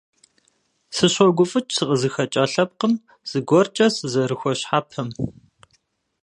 Сыщогуфӏыкӏ 0.95 1.73
сыкъызыхэкӏа 1.77 2.43
лъэпкъым 2.51 2.93
зыгуэркӏэ 3.29 3.87
сызэрыхуэщхьэпам. 3.95 5.09